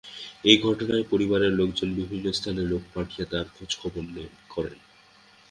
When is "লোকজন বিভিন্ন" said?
1.53-2.25